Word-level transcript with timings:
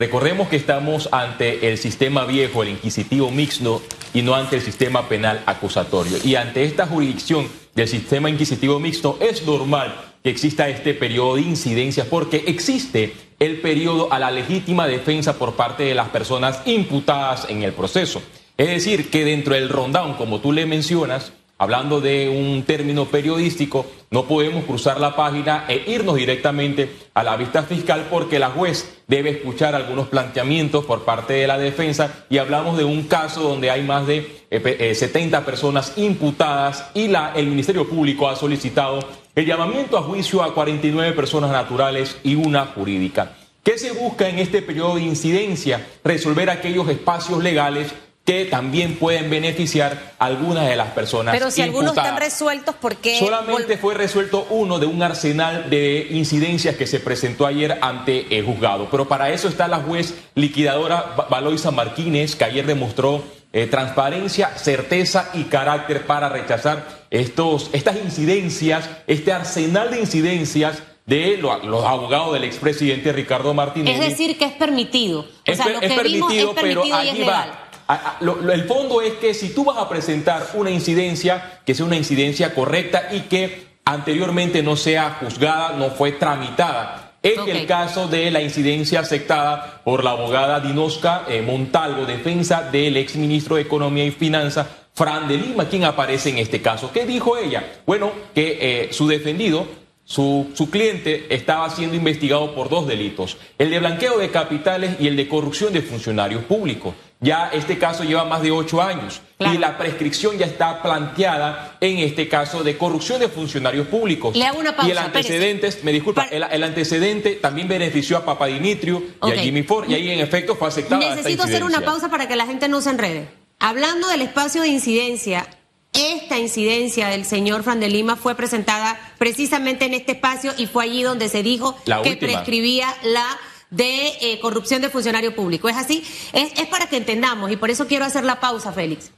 Recordemos 0.00 0.46
que 0.46 0.54
estamos 0.54 1.08
ante 1.10 1.68
el 1.68 1.76
sistema 1.76 2.24
viejo, 2.24 2.62
el 2.62 2.68
inquisitivo 2.68 3.32
mixto, 3.32 3.82
y 4.14 4.22
no 4.22 4.36
ante 4.36 4.54
el 4.54 4.62
sistema 4.62 5.08
penal 5.08 5.42
acusatorio. 5.44 6.18
Y 6.22 6.36
ante 6.36 6.62
esta 6.62 6.86
jurisdicción 6.86 7.48
del 7.74 7.88
sistema 7.88 8.30
inquisitivo 8.30 8.78
mixto 8.78 9.18
es 9.20 9.44
normal 9.44 9.92
que 10.22 10.30
exista 10.30 10.68
este 10.68 10.94
periodo 10.94 11.34
de 11.34 11.42
incidencia 11.42 12.04
porque 12.08 12.44
existe 12.46 13.12
el 13.40 13.60
periodo 13.60 14.12
a 14.12 14.20
la 14.20 14.30
legítima 14.30 14.86
defensa 14.86 15.36
por 15.36 15.54
parte 15.54 15.82
de 15.82 15.96
las 15.96 16.10
personas 16.10 16.62
imputadas 16.64 17.46
en 17.48 17.64
el 17.64 17.72
proceso. 17.72 18.22
Es 18.56 18.68
decir, 18.68 19.10
que 19.10 19.24
dentro 19.24 19.54
del 19.54 19.68
rundown, 19.68 20.14
como 20.14 20.40
tú 20.40 20.52
le 20.52 20.64
mencionas, 20.64 21.32
hablando 21.58 22.00
de 22.00 22.28
un 22.28 22.62
término 22.62 23.06
periodístico, 23.06 23.84
no 24.10 24.24
podemos 24.24 24.64
cruzar 24.64 25.00
la 25.00 25.14
página 25.14 25.64
e 25.68 25.90
irnos 25.90 26.16
directamente 26.16 26.88
a 27.14 27.22
la 27.22 27.36
vista 27.36 27.64
fiscal 27.64 28.06
porque 28.08 28.38
la 28.38 28.50
juez 28.50 29.02
debe 29.08 29.30
escuchar 29.30 29.74
algunos 29.74 30.08
planteamientos 30.08 30.84
por 30.84 31.04
parte 31.04 31.34
de 31.34 31.46
la 31.46 31.58
defensa 31.58 32.24
y 32.30 32.38
hablamos 32.38 32.78
de 32.78 32.84
un 32.84 33.02
caso 33.02 33.42
donde 33.42 33.70
hay 33.70 33.82
más 33.82 34.06
de 34.06 34.44
70 34.50 35.36
eh, 35.36 35.40
eh, 35.40 35.44
personas 35.44 35.92
imputadas 35.96 36.90
y 36.94 37.08
la, 37.08 37.32
el 37.34 37.48
Ministerio 37.48 37.88
Público 37.88 38.28
ha 38.28 38.36
solicitado 38.36 39.00
el 39.34 39.44
llamamiento 39.44 39.98
a 39.98 40.02
juicio 40.02 40.42
a 40.42 40.54
49 40.54 41.12
personas 41.12 41.50
naturales 41.50 42.16
y 42.22 42.34
una 42.34 42.66
jurídica. 42.66 43.32
¿Qué 43.62 43.76
se 43.76 43.92
busca 43.92 44.28
en 44.28 44.38
este 44.38 44.62
periodo 44.62 44.94
de 44.94 45.02
incidencia? 45.02 45.86
Resolver 46.02 46.48
aquellos 46.48 46.88
espacios 46.88 47.42
legales 47.42 47.92
que 48.28 48.44
también 48.44 48.96
pueden 48.96 49.30
beneficiar 49.30 50.12
a 50.18 50.26
algunas 50.26 50.68
de 50.68 50.76
las 50.76 50.88
personas. 50.88 51.32
Pero 51.32 51.50
si 51.50 51.62
algunos 51.62 51.96
están 51.96 52.18
resueltos, 52.18 52.74
¿por 52.74 52.96
qué? 52.96 53.18
Solamente 53.18 53.78
fue 53.78 53.94
resuelto 53.94 54.46
uno 54.50 54.78
de 54.78 54.84
un 54.84 55.02
arsenal 55.02 55.70
de 55.70 56.08
incidencias 56.10 56.76
que 56.76 56.86
se 56.86 57.00
presentó 57.00 57.46
ayer 57.46 57.78
ante 57.80 58.38
el 58.38 58.44
juzgado. 58.44 58.88
Pero 58.90 59.08
para 59.08 59.30
eso 59.30 59.48
está 59.48 59.66
la 59.66 59.78
juez 59.78 60.12
liquidadora 60.34 61.14
Valoisa 61.30 61.70
Martínez, 61.70 62.36
que 62.36 62.44
ayer 62.44 62.66
demostró 62.66 63.24
eh, 63.54 63.66
transparencia, 63.66 64.50
certeza 64.58 65.30
y 65.32 65.44
carácter 65.44 66.04
para 66.04 66.28
rechazar 66.28 67.06
estos, 67.08 67.70
estas 67.72 67.96
incidencias, 67.96 68.90
este 69.06 69.32
arsenal 69.32 69.90
de 69.90 70.00
incidencias 70.00 70.82
de 71.06 71.38
los 71.38 71.82
abogados 71.86 72.34
del 72.34 72.44
expresidente 72.44 73.10
Ricardo 73.10 73.54
Martínez. 73.54 73.98
Es 73.98 74.06
decir, 74.06 74.36
que 74.36 74.44
es 74.44 74.52
permitido. 74.52 75.24
es, 75.46 75.58
permitido, 75.58 76.54
pero 76.54 76.82
allí 76.92 77.22
va 77.22 77.67
el 77.88 78.64
fondo 78.64 79.00
es 79.00 79.14
que 79.14 79.32
si 79.32 79.50
tú 79.50 79.64
vas 79.64 79.78
a 79.78 79.88
presentar 79.88 80.50
una 80.54 80.70
incidencia, 80.70 81.60
que 81.64 81.74
sea 81.74 81.86
una 81.86 81.96
incidencia 81.96 82.54
correcta 82.54 83.08
y 83.12 83.20
que 83.22 83.66
anteriormente 83.84 84.62
no 84.62 84.76
sea 84.76 85.18
juzgada, 85.20 85.72
no 85.72 85.90
fue 85.90 86.12
tramitada. 86.12 87.14
Es 87.22 87.38
el 87.46 87.66
caso 87.66 88.06
de 88.06 88.30
la 88.30 88.40
incidencia 88.40 89.00
aceptada 89.00 89.80
por 89.82 90.04
la 90.04 90.10
abogada 90.10 90.60
Dinosca 90.60 91.24
eh, 91.28 91.42
Montalvo, 91.42 92.04
defensa 92.04 92.68
del 92.70 92.96
exministro 92.96 93.56
de 93.56 93.62
Economía 93.62 94.04
y 94.04 94.12
Finanzas, 94.12 94.66
Fran 94.94 95.26
de 95.26 95.36
Lima, 95.36 95.68
quien 95.68 95.84
aparece 95.84 96.30
en 96.30 96.38
este 96.38 96.60
caso. 96.60 96.92
¿Qué 96.92 97.06
dijo 97.06 97.36
ella? 97.36 97.64
Bueno, 97.86 98.12
que 98.34 98.58
eh, 98.60 98.92
su 98.92 99.08
defendido 99.08 99.66
su, 100.04 100.52
su, 100.54 100.70
cliente 100.70 101.26
estaba 101.28 101.68
siendo 101.68 101.94
investigado 101.94 102.54
por 102.54 102.70
dos 102.70 102.86
delitos, 102.86 103.36
el 103.58 103.70
de 103.70 103.78
blanqueo 103.78 104.16
de 104.16 104.30
capitales 104.30 104.96
y 104.98 105.06
el 105.06 105.16
de 105.16 105.28
corrupción 105.28 105.70
de 105.70 105.82
funcionarios 105.82 106.44
públicos. 106.44 106.94
Ya 107.20 107.50
este 107.52 107.78
caso 107.78 108.04
lleva 108.04 108.24
más 108.24 108.42
de 108.42 108.52
ocho 108.52 108.80
años 108.80 109.20
y 109.40 109.58
la 109.58 109.76
prescripción 109.76 110.38
ya 110.38 110.46
está 110.46 110.82
planteada 110.82 111.76
en 111.80 111.98
este 111.98 112.28
caso 112.28 112.62
de 112.62 112.76
corrupción 112.78 113.18
de 113.18 113.28
funcionarios 113.28 113.88
públicos. 113.88 114.36
Le 114.36 114.46
hago 114.46 114.60
una 114.60 114.76
pausa, 114.76 114.88
y 114.88 114.92
el 114.92 114.98
antecedente, 114.98 115.70
me 115.82 115.92
disculpa, 115.92 116.24
el, 116.30 116.62
antecedente 116.62 117.32
también 117.34 117.66
benefició 117.66 118.18
a 118.18 118.24
Papa 118.24 118.46
Dimitrio 118.46 119.02
y 119.24 119.32
a 119.32 119.36
Jimmy 119.36 119.64
Ford 119.64 119.88
y 119.90 119.94
ahí 119.94 120.10
en 120.10 120.20
efecto 120.20 120.54
fue 120.54 120.68
aceptada. 120.68 121.16
Necesito 121.16 121.42
hacer 121.42 121.64
una 121.64 121.80
pausa 121.80 122.08
para 122.08 122.28
que 122.28 122.36
la 122.36 122.46
gente 122.46 122.68
no 122.68 122.80
se 122.80 122.90
enrede. 122.90 123.28
Hablando 123.58 124.06
del 124.06 124.22
espacio 124.22 124.62
de 124.62 124.68
incidencia, 124.68 125.48
esta 125.92 126.38
incidencia 126.38 127.08
del 127.08 127.24
señor 127.24 127.64
Fran 127.64 127.80
de 127.80 127.88
Lima 127.88 128.14
fue 128.14 128.36
presentada 128.36 128.96
precisamente 129.18 129.86
en 129.86 129.94
este 129.94 130.12
espacio 130.12 130.52
y 130.56 130.66
fue 130.66 130.84
allí 130.84 131.02
donde 131.02 131.28
se 131.28 131.42
dijo 131.42 131.76
que 132.04 132.16
prescribía 132.16 132.94
la 133.02 133.26
de 133.70 134.08
eh, 134.20 134.38
corrupción 134.40 134.82
de 134.82 134.90
funcionario 134.90 135.34
público. 135.34 135.68
¿Es 135.68 135.76
así? 135.76 136.02
Es, 136.32 136.52
es 136.58 136.66
para 136.66 136.88
que 136.88 136.96
entendamos 136.96 137.50
y 137.50 137.56
por 137.56 137.70
eso 137.70 137.86
quiero 137.86 138.04
hacer 138.04 138.24
la 138.24 138.40
pausa, 138.40 138.72
Félix. 138.72 139.10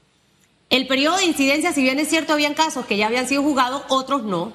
El 0.71 0.87
periodo 0.87 1.17
de 1.17 1.25
incidencia, 1.25 1.73
si 1.73 1.83
bien 1.83 1.99
es 1.99 2.09
cierto, 2.09 2.33
habían 2.33 2.55
casos 2.55 2.87
que 2.87 2.97
ya 2.97 3.09
habían 3.09 3.29
sido 3.29 3.43
juzgados, 3.43 3.83
otros 3.89 4.23
no. 4.23 4.53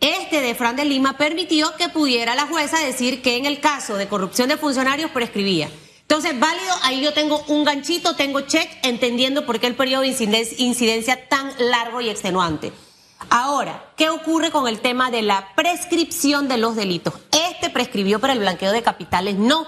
Este 0.00 0.40
de 0.40 0.56
Fran 0.56 0.74
de 0.74 0.84
Lima 0.84 1.16
permitió 1.16 1.76
que 1.76 1.88
pudiera 1.88 2.34
la 2.34 2.48
jueza 2.48 2.78
decir 2.80 3.22
que 3.22 3.36
en 3.36 3.46
el 3.46 3.60
caso 3.60 3.94
de 3.94 4.08
corrupción 4.08 4.48
de 4.48 4.56
funcionarios 4.56 5.12
prescribía. 5.12 5.70
Entonces, 6.00 6.38
válido, 6.38 6.74
ahí 6.82 7.00
yo 7.00 7.12
tengo 7.12 7.42
un 7.46 7.64
ganchito, 7.64 8.16
tengo 8.16 8.40
check, 8.40 8.68
entendiendo 8.82 9.46
por 9.46 9.60
qué 9.60 9.68
el 9.68 9.76
periodo 9.76 10.02
de 10.02 10.54
incidencia 10.58 11.28
tan 11.28 11.52
largo 11.58 12.00
y 12.00 12.10
extenuante. 12.10 12.72
Ahora, 13.30 13.84
¿qué 13.96 14.10
ocurre 14.10 14.50
con 14.50 14.68
el 14.68 14.80
tema 14.80 15.10
de 15.10 15.22
la 15.22 15.54
prescripción 15.54 16.48
de 16.48 16.58
los 16.58 16.76
delitos? 16.76 17.14
Este 17.32 17.70
prescribió 17.70 18.20
para 18.20 18.32
el 18.32 18.40
blanqueo 18.40 18.72
de 18.72 18.82
capitales, 18.82 19.36
no. 19.36 19.66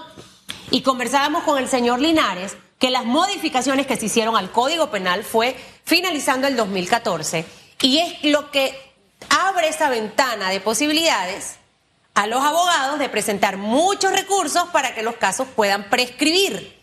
Y 0.71 0.81
conversábamos 0.81 1.43
con 1.43 1.57
el 1.57 1.67
señor 1.67 1.99
Linares 1.99 2.57
que 2.79 2.89
las 2.89 3.05
modificaciones 3.05 3.87
que 3.87 3.97
se 3.97 4.07
hicieron 4.07 4.35
al 4.35 4.51
Código 4.51 4.91
Penal 4.91 5.23
fue 5.23 5.55
finalizando 5.85 6.47
el 6.47 6.55
2014 6.55 7.45
y 7.81 7.99
es 7.99 8.23
lo 8.23 8.51
que 8.51 8.77
abre 9.29 9.69
esa 9.69 9.89
ventana 9.89 10.49
de 10.49 10.59
posibilidades 10.59 11.57
a 12.13 12.27
los 12.27 12.43
abogados 12.43 12.99
de 12.99 13.09
presentar 13.09 13.57
muchos 13.57 14.11
recursos 14.11 14.65
para 14.71 14.95
que 14.95 15.03
los 15.03 15.15
casos 15.15 15.47
puedan 15.55 15.89
prescribir. 15.89 16.75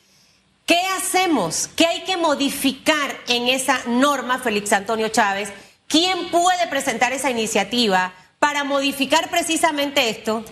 ¿Qué 0.66 0.80
hacemos? 0.96 1.68
¿Qué 1.74 1.86
hay 1.86 2.04
que 2.04 2.16
modificar 2.16 3.16
en 3.28 3.48
esa 3.48 3.80
norma, 3.86 4.38
Félix 4.38 4.72
Antonio 4.72 5.08
Chávez? 5.08 5.52
¿Quién 5.92 6.30
puede 6.30 6.68
presentar 6.70 7.12
esa 7.12 7.30
iniciativa 7.30 8.14
para 8.38 8.64
modificar 8.64 9.28
precisamente 9.28 10.08
esto 10.08 10.42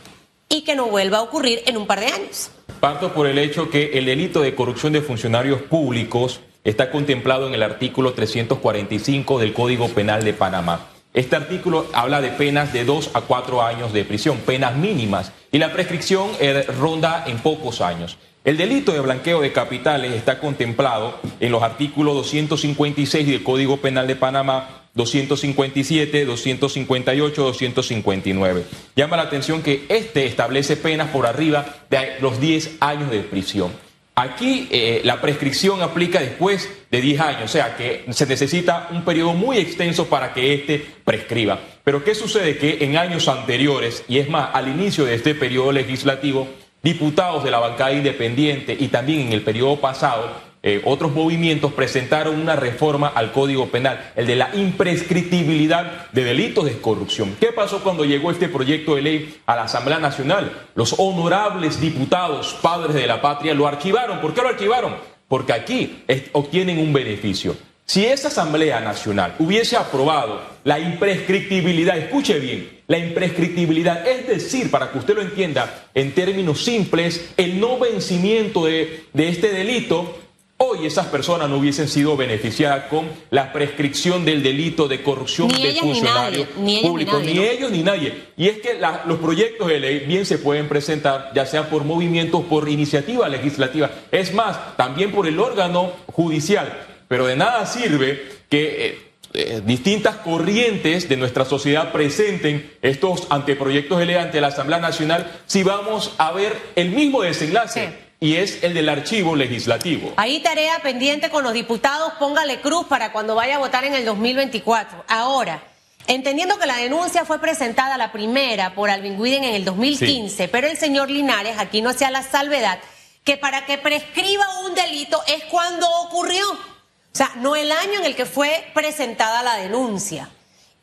y 0.51 0.65
que 0.65 0.77
no 0.77 0.89
vuelva 0.89 1.17
a 1.17 1.23
ocurrir 1.23 1.63
en 1.65 1.79
un 1.79 1.87
par 1.87 2.01
de 2.01 2.09
años? 2.09 2.51
Parto 2.79 3.15
por 3.15 3.27
el 3.27 3.39
hecho 3.39 3.71
que 3.71 3.93
el 3.95 4.05
delito 4.05 4.43
de 4.43 4.55
corrupción 4.55 4.93
de 4.93 5.01
funcionarios 5.01 5.63
públicos 5.63 6.41
está 6.63 6.91
contemplado 6.91 7.49
en 7.49 7.55
el 7.55 7.63
artículo 7.63 8.13
345 8.13 9.39
del 9.39 9.55
Código 9.55 9.89
Penal 9.89 10.25
de 10.25 10.35
Panamá. 10.35 10.89
Este 11.15 11.37
artículo 11.37 11.87
habla 11.95 12.21
de 12.21 12.33
penas 12.33 12.75
de 12.75 12.85
dos 12.85 13.09
a 13.15 13.23
cuatro 13.23 13.63
años 13.63 13.95
de 13.95 14.05
prisión, 14.05 14.37
penas 14.45 14.77
mínimas, 14.77 15.33
y 15.51 15.57
la 15.57 15.73
prescripción 15.73 16.29
eh, 16.39 16.67
ronda 16.79 17.25
en 17.27 17.39
pocos 17.39 17.81
años. 17.81 18.19
El 18.45 18.59
delito 18.59 18.93
de 18.93 19.01
blanqueo 19.01 19.41
de 19.41 19.55
capitales 19.55 20.13
está 20.13 20.39
contemplado 20.39 21.19
en 21.41 21.51
los 21.51 21.63
artículos 21.63 22.15
256 22.15 23.27
del 23.27 23.43
Código 23.43 23.79
Penal 23.79 24.07
de 24.07 24.17
Panamá, 24.17 24.80
257, 24.95 26.25
258, 26.25 27.43
259. 27.43 28.65
Llama 28.97 29.17
la 29.17 29.23
atención 29.23 29.63
que 29.63 29.85
este 29.89 30.27
establece 30.27 30.77
penas 30.77 31.11
por 31.11 31.27
arriba 31.27 31.85
de 31.89 32.21
los 32.21 32.41
10 32.41 32.79
años 32.81 33.11
de 33.11 33.21
prisión. 33.21 33.73
Aquí 34.17 34.69
eh, 34.71 35.01
la 35.05 35.21
prescripción 35.21 35.81
aplica 35.81 36.21
después 36.21 36.69
de 36.91 37.01
10 37.01 37.21
años, 37.21 37.45
o 37.45 37.49
sea 37.49 37.77
que 37.77 38.05
se 38.11 38.27
necesita 38.27 38.89
un 38.91 39.03
periodo 39.03 39.33
muy 39.33 39.57
extenso 39.57 40.07
para 40.09 40.35
que 40.35 40.53
éste 40.53 40.85
prescriba. 41.05 41.59
Pero 41.85 42.05
¿qué 42.05 42.15
sucede? 42.15 42.59
Que 42.59 42.85
en 42.85 42.99
años 42.99 43.29
anteriores, 43.29 44.05
y 44.09 44.19
es 44.19 44.29
más, 44.29 44.51
al 44.53 44.69
inicio 44.69 45.07
de 45.07 45.15
este 45.15 45.35
periodo 45.35 45.73
legislativo, 45.73 46.49
diputados 46.83 47.45
de 47.45 47.51
la 47.51 47.61
bancada 47.61 47.93
independiente 47.93 48.77
y 48.79 48.89
también 48.89 49.21
en 49.21 49.33
el 49.33 49.43
periodo 49.43 49.81
pasado, 49.81 50.50
eh, 50.63 50.83
otros 50.85 51.13
movimientos 51.13 51.73
presentaron 51.73 52.39
una 52.39 52.55
reforma 52.55 53.09
al 53.09 53.33
Código 53.33 53.69
Penal, 53.69 54.13
el 54.15 54.27
de 54.27 54.37
la 54.37 54.55
imprescriptibilidad 54.55 56.11
de 56.11 56.25
delitos 56.25 56.67
de 56.67 56.79
corrupción. 56.79 57.35
¿Qué 57.41 57.47
pasó 57.47 57.83
cuando 57.83 58.05
llegó 58.05 58.31
este 58.31 58.49
proyecto 58.49 58.95
de 58.95 59.03
ley 59.03 59.41
a 59.47 59.57
la 59.57 59.63
Asamblea 59.63 59.99
Nacional? 59.99 60.69
Los 60.75 60.95
honorables 60.99 61.81
diputados, 61.81 62.59
padres 62.61 62.95
de 62.95 63.07
la 63.07 63.23
patria, 63.23 63.55
lo 63.55 63.67
archivaron. 63.67 64.21
¿Por 64.21 64.35
qué 64.35 64.43
lo 64.43 64.49
archivaron? 64.49 64.97
Porque 65.29 65.55
aquí 65.55 66.05
obtienen 66.33 66.79
un 66.79 66.93
beneficio. 66.93 67.57
Si 67.87 68.05
esa 68.05 68.29
Asamblea 68.29 68.81
Nacional 68.81 69.35
hubiese 69.39 69.77
aprobado 69.77 70.41
la 70.63 70.79
imprescriptibilidad, 70.79 71.97
escuche 71.97 72.39
bien, 72.39 72.81
la 72.87 72.99
imprescriptibilidad, 72.99 74.07
es 74.07 74.29
decir, 74.29 74.71
para 74.71 74.93
que 74.93 74.99
usted 74.99 75.15
lo 75.15 75.23
entienda 75.23 75.89
en 75.95 76.13
términos 76.13 76.63
simples, 76.63 77.33
el 77.37 77.59
no 77.59 77.79
vencimiento 77.79 78.65
de, 78.65 79.07
de 79.13 79.29
este 79.29 79.51
delito, 79.51 80.17
Hoy 80.63 80.85
esas 80.85 81.07
personas 81.07 81.49
no 81.49 81.57
hubiesen 81.57 81.89
sido 81.89 82.19
beneficiadas 82.19 82.85
con 82.91 83.09
la 83.31 83.51
prescripción 83.51 84.27
del 84.27 84.43
delito 84.43 84.89
de 84.89 85.03
corrupción 85.03 85.49
de 85.49 85.75
funcionarios 85.81 86.49
públicos, 86.83 87.23
ni, 87.23 87.39
ellos 87.39 87.71
ni 87.71 87.83
nadie. 87.83 88.25
Y 88.37 88.47
es 88.49 88.59
que 88.59 88.79
los 89.07 89.19
proyectos 89.21 89.69
de 89.69 89.81
ley 89.81 90.01
bien 90.01 90.27
se 90.27 90.37
pueden 90.37 90.69
presentar, 90.69 91.33
ya 91.35 91.47
sea 91.47 91.71
por 91.71 91.85
movimientos, 91.85 92.45
por 92.45 92.69
iniciativa 92.69 93.27
legislativa, 93.31 93.91
es 94.13 94.35
más, 94.35 94.77
también 94.77 95.13
por 95.13 95.27
el 95.27 95.41
órgano 95.41 95.93
judicial. 96.13 96.87
Pero 97.09 97.25
de 97.25 97.37
nada 97.37 97.65
sirve 97.65 98.23
que 98.51 98.87
eh, 98.87 98.99
eh, 99.33 99.63
distintas 99.65 100.17
corrientes 100.17 101.09
de 101.09 101.17
nuestra 101.17 101.47
sociedad 101.47 101.91
presenten 101.91 102.71
estos 102.83 103.27
anteproyectos 103.31 103.99
de 103.99 104.05
ley 104.05 104.17
ante 104.17 104.43
la 104.43 104.49
Asamblea 104.49 104.79
Nacional 104.79 105.41
si 105.47 105.63
vamos 105.63 106.13
a 106.19 106.33
ver 106.33 106.55
el 106.77 106.91
mismo 106.91 107.23
desenlace 107.23 108.10
y 108.23 108.37
es 108.37 108.63
el 108.63 108.75
del 108.75 108.91
archivo 108.91 109.35
legislativo. 109.35 110.13
Ahí 110.19 110.41
tarea 110.41 110.79
pendiente 110.81 111.31
con 111.31 111.43
los 111.43 111.55
diputados, 111.55 112.13
póngale 112.19 112.61
cruz 112.61 112.87
para 112.87 113.13
cuando 113.13 113.35
vaya 113.35 113.57
a 113.57 113.59
votar 113.59 113.85
en 113.85 113.95
el 113.95 114.05
2024. 114.05 115.07
Ahora, 115.09 115.63
entendiendo 116.07 116.59
que 116.59 116.67
la 116.67 116.77
denuncia 116.77 117.25
fue 117.25 117.41
presentada 117.41 117.97
la 117.97 118.13
primera 118.13 118.75
por 118.75 118.91
Alvin 118.91 119.21
Guiden 119.21 119.45
en 119.45 119.55
el 119.55 119.65
2015, 119.65 120.49
pero 120.49 120.67
el 120.69 120.77
señor 120.77 121.11
Linares 121.11 121.57
aquí 121.59 121.81
no 121.81 121.89
hacía 121.89 122.11
la 122.11 122.23
salvedad 122.23 122.79
que 123.25 123.39
para 123.39 123.65
que 123.65 123.79
prescriba 123.79 124.45
un 124.67 124.75
delito 124.75 125.23
es 125.27 125.43
cuando 125.45 125.89
ocurrió. 126.03 126.47
O 126.53 127.17
sea, 127.17 127.33
no 127.37 127.57
el 127.57 127.73
año 127.73 128.01
en 128.01 128.05
el 128.05 128.15
que 128.15 128.27
fue 128.27 128.71
presentada 128.75 129.43
la 129.43 129.57
denuncia. 129.57 130.29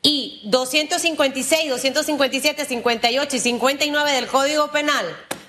Y 0.01 0.41
256, 0.45 1.69
257, 1.69 2.65
58 2.65 3.35
y 3.35 3.39
59 3.39 4.11
del 4.11 4.27
Código 4.27 4.71
Penal 4.71 5.05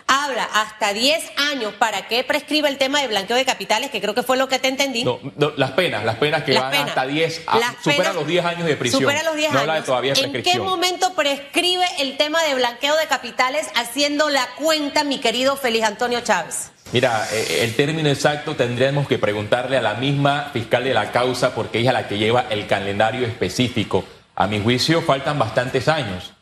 habla 0.08 0.48
hasta 0.54 0.92
10 0.92 1.32
años 1.52 1.74
para 1.74 2.08
que 2.08 2.24
prescriba 2.24 2.68
el 2.68 2.78
tema 2.78 3.00
de 3.00 3.08
blanqueo 3.08 3.36
de 3.36 3.44
capitales, 3.44 3.90
que 3.90 4.00
creo 4.00 4.14
que 4.14 4.22
fue 4.22 4.36
lo 4.36 4.48
que 4.48 4.58
te 4.58 4.68
entendí. 4.68 5.04
No, 5.04 5.20
las 5.56 5.72
penas, 5.72 6.04
las 6.04 6.16
penas 6.16 6.42
que 6.42 6.58
van 6.58 6.74
hasta 6.74 7.06
10, 7.06 7.44
supera 7.82 8.12
los 8.12 8.26
10 8.26 8.44
años 8.44 8.66
de 8.66 8.76
prisión. 8.76 9.02
Supera 9.02 9.22
los 9.22 9.36
10 9.36 9.54
años. 9.54 9.84
todavía 9.84 10.14
¿En 10.16 10.42
qué 10.42 10.58
momento 10.58 11.14
prescribe 11.14 11.84
el 12.00 12.16
tema 12.16 12.42
de 12.42 12.54
blanqueo 12.54 12.96
de 12.96 13.06
capitales 13.06 13.68
haciendo 13.76 14.28
la 14.30 14.46
cuenta, 14.56 15.04
mi 15.04 15.18
querido 15.18 15.56
Félix 15.56 15.86
Antonio 15.86 16.20
Chávez? 16.22 16.70
Mira, 16.90 17.28
eh, 17.32 17.64
el 17.64 17.76
término 17.76 18.08
exacto 18.08 18.56
tendríamos 18.56 19.06
que 19.06 19.18
preguntarle 19.18 19.76
a 19.76 19.82
la 19.82 19.94
misma 19.94 20.50
fiscal 20.54 20.84
de 20.84 20.94
la 20.94 21.12
causa 21.12 21.54
porque 21.54 21.80
ella 21.80 21.90
es 21.90 21.94
la 21.94 22.08
que 22.08 22.16
lleva 22.16 22.46
el 22.48 22.66
calendario 22.66 23.26
específico. 23.26 24.04
A 24.34 24.46
mi 24.46 24.60
juicio 24.60 25.02
faltan 25.02 25.38
bastantes 25.38 25.86
años. 25.88 26.32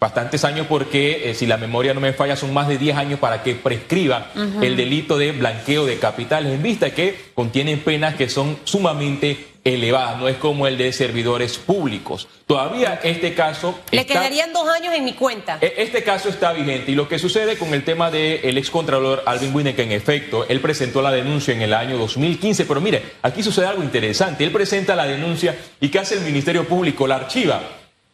Bastantes 0.00 0.44
años 0.46 0.66
porque, 0.66 1.28
eh, 1.28 1.34
si 1.34 1.44
la 1.44 1.58
memoria 1.58 1.92
no 1.92 2.00
me 2.00 2.14
falla, 2.14 2.34
son 2.34 2.54
más 2.54 2.68
de 2.68 2.78
10 2.78 2.96
años 2.96 3.20
para 3.20 3.42
que 3.42 3.54
prescriba 3.54 4.30
el 4.62 4.74
delito 4.74 5.18
de 5.18 5.32
blanqueo 5.32 5.84
de 5.84 5.98
capitales, 5.98 6.54
en 6.54 6.62
vista 6.62 6.94
que 6.94 7.14
contienen 7.34 7.80
penas 7.80 8.14
que 8.14 8.30
son 8.30 8.58
sumamente 8.64 9.50
elevadas, 9.62 10.18
no 10.18 10.26
es 10.28 10.36
como 10.36 10.66
el 10.66 10.78
de 10.78 10.90
servidores 10.94 11.58
públicos. 11.58 12.28
Todavía 12.46 12.98
este 13.02 13.34
caso... 13.34 13.78
Le 13.90 14.06
quedarían 14.06 14.54
dos 14.54 14.66
años 14.70 14.94
en 14.94 15.04
mi 15.04 15.12
cuenta. 15.12 15.58
E, 15.60 15.74
este 15.76 16.02
caso 16.02 16.30
está 16.30 16.54
vigente 16.54 16.92
y 16.92 16.94
lo 16.94 17.06
que 17.06 17.18
sucede 17.18 17.58
con 17.58 17.74
el 17.74 17.84
tema 17.84 18.10
del 18.10 18.56
excontralor 18.56 19.22
Alvin 19.26 19.54
Winne, 19.54 19.74
que 19.74 19.82
en 19.82 19.92
efecto, 19.92 20.46
él 20.48 20.60
presentó 20.60 21.02
la 21.02 21.12
denuncia 21.12 21.52
en 21.52 21.60
el 21.60 21.74
año 21.74 21.98
2015, 21.98 22.64
pero 22.64 22.80
mire, 22.80 23.02
aquí 23.20 23.42
sucede 23.42 23.66
algo 23.66 23.82
interesante. 23.82 24.44
Él 24.44 24.50
presenta 24.50 24.96
la 24.96 25.04
denuncia 25.04 25.58
y 25.78 25.90
¿qué 25.90 25.98
hace 25.98 26.14
el 26.14 26.22
Ministerio 26.22 26.66
Público? 26.66 27.06
La 27.06 27.16
archiva. 27.16 27.60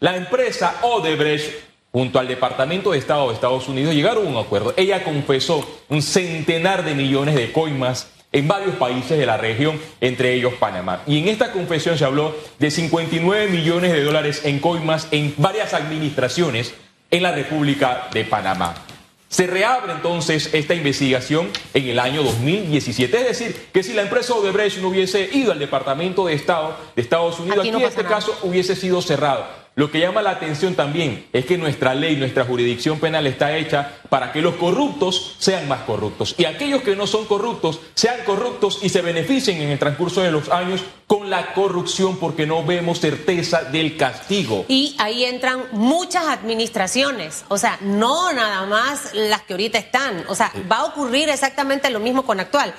La 0.01 0.17
empresa 0.17 0.81
Odebrecht 0.83 1.76
junto 1.97 2.19
al 2.19 2.29
Departamento 2.29 2.93
de 2.93 2.99
Estado 2.99 3.27
de 3.29 3.33
Estados 3.33 3.69
Unidos 3.69 3.95
llegaron 3.95 4.27
a 4.27 4.29
un 4.29 4.37
acuerdo. 4.37 4.75
Ella 4.77 5.03
confesó 5.03 5.67
un 5.89 6.03
centenar 6.03 6.85
de 6.85 6.95
millones 6.95 7.35
de 7.37 7.51
coimas 7.53 8.09
en 8.33 8.47
varios 8.47 8.75
países 8.75 9.17
de 9.17 9.25
la 9.25 9.39
región, 9.39 9.81
entre 10.03 10.35
ellos 10.35 10.53
Panamá. 10.61 11.01
Y 11.07 11.19
en 11.19 11.29
esta 11.29 11.53
confesión 11.53 11.97
se 11.97 12.05
habló 12.05 12.37
de 12.59 12.71
59 12.71 13.47
millones 13.47 13.95
de 13.95 14.03
dólares 14.03 14.43
en 14.45 14.59
coimas 14.59 15.09
en 15.11 15.33
varias 15.39 15.73
administraciones 15.73 16.75
en 17.11 17.23
la 17.23 17.33
República 17.33 18.09
de 18.13 18.27
Panamá. 18.27 18.75
Se 19.31 19.47
reabre 19.47 19.95
entonces 19.95 20.51
esta 20.53 20.75
investigación 20.75 21.49
en 21.73 21.89
el 21.89 21.99
año 21.99 22.23
2017. 22.25 23.17
Es 23.17 23.27
decir, 23.27 23.69
que 23.73 23.83
si 23.83 23.95
la 23.95 24.03
empresa 24.03 24.35
Odebrecht 24.35 24.81
no 24.83 24.89
hubiese 24.89 25.31
ido 25.33 25.51
al 25.51 25.59
Departamento 25.59 26.27
de 26.27 26.35
Estado 26.35 26.77
de 26.95 27.01
Estados 27.01 27.41
Unidos, 27.41 27.61
aquí, 27.61 27.71
en 27.71 27.81
este 27.81 28.05
caso 28.05 28.39
hubiese 28.43 28.77
sido 28.77 29.01
cerrado. 29.01 29.66
Lo 29.79 29.91
que 29.91 30.01
llama 30.01 30.23
la 30.23 30.31
atención 30.31 30.75
también 30.75 31.29
es 31.35 31.45
que 31.45 31.59
nuestra 31.59 31.95
ley, 31.95 32.17
nuestra 32.17 32.47
jurisdicción 32.47 32.99
penal 32.99 33.27
está 33.27 33.55
hecha 33.59 33.93
para 34.09 34.33
que 34.33 34.41
los 34.41 34.55
corruptos 34.55 35.37
sean 35.39 35.69
más 35.69 35.83
corruptos. 35.83 36.35
Y 36.39 36.47
aquellos 36.47 36.81
que 36.81 36.97
no 36.97 37.07
son 37.07 37.27
corruptos 37.27 37.81
sean 37.93 38.25
corruptos 38.25 38.79
y 38.81 38.89
se 38.89 39.03
beneficien 39.03 39.61
en 39.61 39.69
el 39.69 39.79
transcurso 39.79 40.23
de 40.23 40.31
los 40.31 40.49
años 40.49 40.83
con 41.07 41.29
la 41.29 41.53
corrupción 41.53 42.17
porque 42.17 42.47
no 42.47 42.65
vemos 42.65 43.01
certeza 43.01 43.65
del 43.65 43.99
castigo. 43.99 44.65
Y 44.67 44.97
ahí 44.99 45.27
entran 45.27 45.65
muchas 45.73 46.27
administraciones, 46.27 47.45
o 47.49 47.59
sea, 47.59 47.79
no 47.83 48.33
nada 48.33 48.65
más 48.65 49.13
las 49.13 49.43
que 49.43 49.53
ahorita 49.53 49.77
están, 49.77 50.25
o 50.29 50.35
sea, 50.35 50.51
va 50.73 50.79
a 50.79 50.85
ocurrir 50.87 51.29
exactamente 51.29 51.91
lo 51.91 52.01
mismo 52.01 52.25
con 52.25 52.41
actual. 52.41 52.75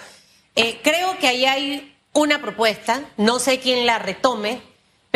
Eh, 0.56 0.80
creo 0.82 1.16
que 1.20 1.28
ahí 1.28 1.46
hay 1.46 1.96
una 2.14 2.42
propuesta, 2.42 3.02
no 3.18 3.38
sé 3.38 3.60
quién 3.60 3.86
la 3.86 4.00
retome 4.00 4.67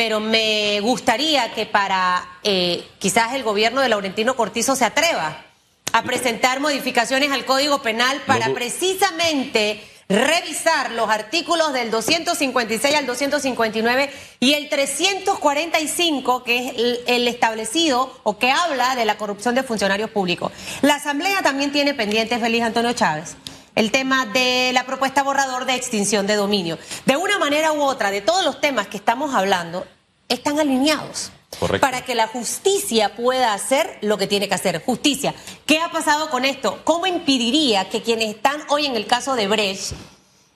pero 0.03 0.19
me 0.19 0.80
gustaría 0.80 1.53
que 1.53 1.68
para 1.68 2.27
eh, 2.42 2.83
quizás 2.98 3.36
el 3.36 3.44
gobierno 3.44 3.81
de 3.81 3.89
Laurentino 3.89 4.36
Cortizo 4.36 4.75
se 4.75 4.83
atreva 4.83 5.45
a 5.94 6.01
presentar 6.01 6.59
modificaciones 6.59 7.31
al 7.31 7.45
Código 7.45 7.83
Penal 7.83 8.19
para 8.25 8.51
precisamente 8.51 9.80
revisar 10.09 10.89
los 10.94 11.07
artículos 11.07 11.71
del 11.74 11.92
256 11.92 12.95
al 12.95 13.06
259 13.06 14.09
y 14.39 14.56
el 14.56 14.69
345, 14.69 16.44
que 16.44 16.68
es 16.68 16.74
el, 17.06 17.27
establecido 17.27 18.12
o 18.24 18.39
que 18.39 18.50
habla 18.50 18.95
de 18.95 19.06
la 19.06 19.18
corrupción 19.18 19.53
de 19.53 19.62
funcionarios 19.62 20.09
públicos. 20.09 20.51
La 20.81 20.95
Asamblea 20.95 21.44
también 21.44 21.71
tiene 21.71 21.94
pendiente, 21.94 22.39
Feliz 22.39 22.63
Antonio 22.63 22.94
Chávez, 22.94 23.36
el 23.75 23.91
tema 23.91 24.25
de 24.25 24.71
la 24.73 24.85
propuesta 24.85 25.23
borrador 25.23 25.65
de 25.65 25.75
extinción 25.75 26.27
de 26.27 26.35
dominio. 26.35 26.77
De 27.06 27.15
una 27.15 27.39
manera 27.39 27.71
u 27.71 27.81
otra, 27.81 28.12
de 28.12 28.21
todos 28.21 28.44
los 28.44 28.59
temas 28.62 28.88
que 28.88 28.97
estamos 28.97 29.33
hablando, 29.33 29.85
están 30.29 30.59
alineados. 30.59 31.31
Para 31.81 32.03
que 32.06 32.15
la 32.15 32.27
justicia 32.27 33.15
pueda 33.15 33.53
hacer 33.53 33.97
lo 34.01 34.18
que 34.18 34.25
tiene 34.25 34.47
que 34.47 34.56
hacer. 34.56 34.81
Justicia. 34.83 35.35
¿Qué 35.65 35.79
ha 35.79 35.91
pasado 35.91 36.29
con 36.29 36.45
esto? 36.45 36.79
¿Cómo 36.85 37.06
impediría 37.06 37.89
que 37.89 38.01
quienes 38.01 38.29
están 38.29 38.62
hoy 38.69 38.85
en 38.85 38.95
el 38.95 39.06
caso 39.06 39.35
de 39.35 39.47
Brecht 39.47 39.91